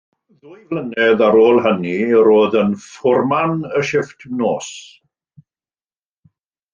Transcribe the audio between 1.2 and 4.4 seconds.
ar ôl hynny, roedd yn fforman y shifft